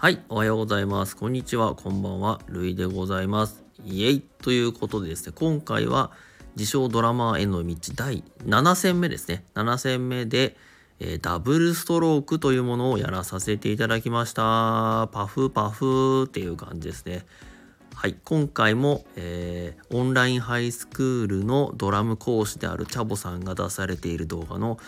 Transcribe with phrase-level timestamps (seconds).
[0.00, 1.16] はい、おはようございます。
[1.16, 3.64] こんにちは、こんばんは、るいでございます。
[3.84, 6.12] イエイということでですね、今回は
[6.54, 9.42] 自称ドラマーへの道第7戦目ですね。
[9.56, 10.56] 7戦目で、
[11.00, 15.08] えー、ダブルストロークというものをやらさせていただきました。
[15.10, 17.26] パフパフっていう感じですね。
[17.92, 24.78] はい、今回も、えー、オンラインハイスクールのドラム講師であるチャボさんが出されている動画の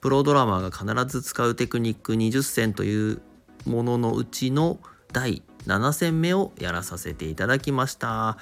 [0.00, 3.22] プロドラマーが必ず使うテクニック20選という
[3.66, 4.78] もののうちの
[5.12, 8.38] 第7戦目をやらさせていただきました。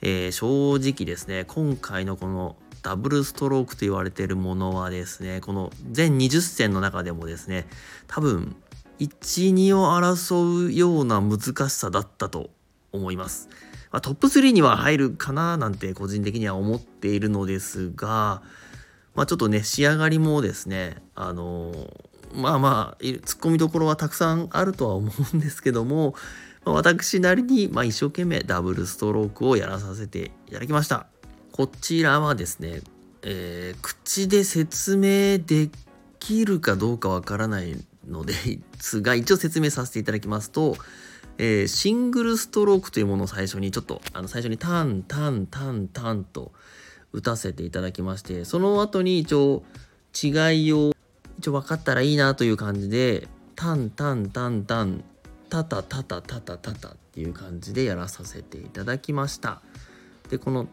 [0.00, 7.66] えー、正直ですね、今回のこのダブルストロークと言われているものはですね、この全20戦の中でもですね、
[8.06, 8.56] 多分
[9.00, 12.50] 1、2を争うような難しさだったと
[12.92, 13.48] 思います。
[13.90, 18.42] まあ、トップ3には入るかななんて個人的には思っているのですが、
[19.14, 21.72] まあ、ちょっとね仕上がりもですねあの
[22.34, 26.14] まあまあツッコミどころはたくさんあるとは思うんですけども、
[26.64, 31.06] 私なりに、まあ、一生懸命ダブルストロークをやらさせていただきました。
[31.52, 32.82] こちらはですね、
[33.22, 35.70] えー、口で説明で
[36.20, 38.34] きるかどうかわからないので
[38.78, 40.76] すが、一応説明させていただきますと、
[41.38, 46.52] えー、シングルストロークというものを最初にちょっと、あの最初にタンタンタンタンと
[47.12, 49.62] 打たせていただきまして、その後に一応
[50.22, 50.92] 違いを
[51.48, 55.04] 応分かったらいいなという感じで、タンタンタンタン、
[55.50, 59.60] タタタタタタタタっていう感じでやらさせていただきました。
[60.30, 60.68] で、この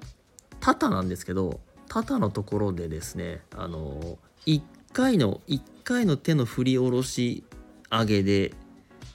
[0.59, 4.61] タタなんですけど、タタのところでですね、あの、1
[4.93, 7.43] 回の、1回の手の振り下ろし
[7.89, 8.53] 上げで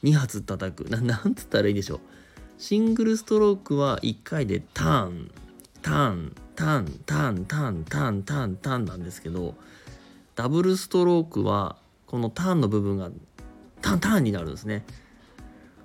[0.03, 0.89] 2発叩く。
[0.89, 2.01] ななんつったらいいでしょう。
[2.59, 5.31] シングルストロークは1回でターン、
[5.83, 9.55] ターン、ターン、ターン、ターン、ターン、ターン、ターンなんですけど、
[10.41, 13.11] ダブルストロークはこのターンの部分が
[13.83, 14.87] タンタンになるんですね。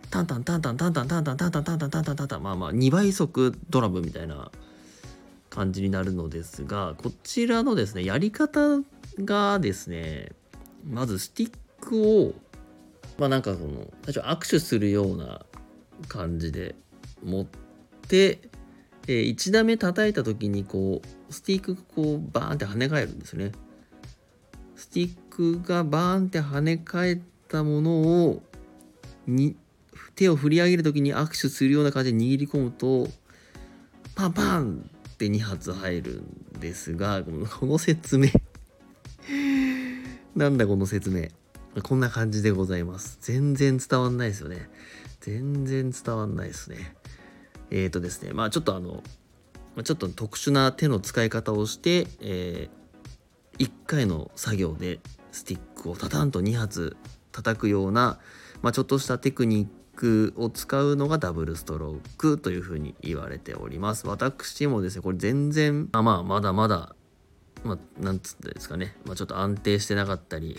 [0.09, 4.49] タンタンタンタンタンタンタンタンタンタンタンタンタンタンタンタンまあまあ2倍速ドラムみたいな
[5.49, 8.79] 感じになるのですがこちらのですねやり方
[9.25, 10.31] がですね
[10.85, 12.33] まずスティックを
[13.17, 15.45] まあなんかその最初握手するような
[16.07, 16.75] 感じで
[17.25, 17.45] 持っ
[18.07, 18.39] て、
[19.09, 23.51] え、1打目叩いた時にこうスティックがこうバーンって跳ね返るんですね。
[24.75, 27.91] スティックがバーンって跳ね返ったもの
[28.27, 28.43] を
[29.27, 29.55] に
[30.15, 33.07] 手を振り上げる時に握手するような感じで握り込むと
[34.15, 38.29] パンパンって2発入るんですがこの説明。
[40.35, 41.27] なんだこの説明。
[41.83, 43.17] こんな感じでございます。
[43.21, 44.69] 全然伝わんないですよね。
[45.21, 46.95] 全然伝わんないですね。
[47.71, 48.31] えっ、ー、とですね。
[48.31, 49.03] まあちょっとあの
[49.83, 52.84] ちょっと特殊な手の使い方をして、えー
[53.59, 54.99] 1回の作業で
[55.31, 56.97] スティックをタタンと2発
[57.31, 58.19] 叩くような、
[58.61, 64.07] まあ、ちょっとしたテクニックを使うのがダブルストロークというふうに言われております。
[64.07, 66.95] 私もですね、これ全然、まあまあ、まだまだ、
[67.63, 70.57] まあ、なんつうんですかね、まあ、ちょっと安定してなかったり、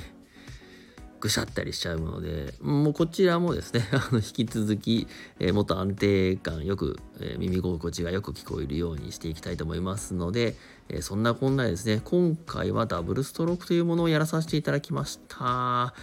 [1.21, 5.07] ぐしゃったりしちゃうので、もうこちらもですね、 あの引き続き、
[5.39, 10.57] えー、もっと安定感よく、えー、耳心地がよく聞こえるようにしていきたいと思いますので、
[10.89, 15.95] えー、そんなこんなでですね、今回はダブルストロークというものをやらさせていただきました。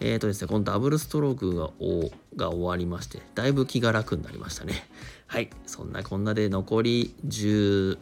[0.00, 1.70] えっ、とですね、このダブルストロークが
[2.36, 4.88] が終わりまして、だいぶ気が楽になりましたね。
[5.26, 7.96] はい、そんなこんなで残り13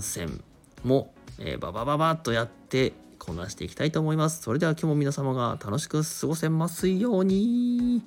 [0.00, 0.40] 戦
[0.84, 4.42] も、えー、ババババッとやってこなしていきたいと思います。
[4.42, 8.02] それでは今日も皆様が楽しく過ごせますように。